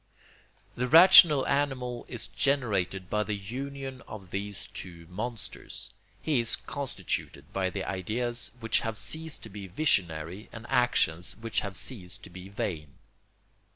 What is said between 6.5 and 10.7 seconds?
constituted by ideas which have ceased to be visionary and